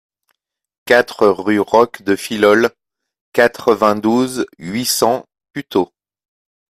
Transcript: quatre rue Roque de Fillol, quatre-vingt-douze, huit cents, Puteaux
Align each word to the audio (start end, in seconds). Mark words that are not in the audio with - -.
quatre 0.85 1.27
rue 1.27 1.59
Roque 1.59 2.01
de 2.01 2.15
Fillol, 2.15 2.71
quatre-vingt-douze, 3.33 4.47
huit 4.57 4.87
cents, 4.87 5.27
Puteaux 5.53 5.91